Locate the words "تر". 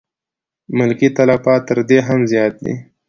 1.67-1.79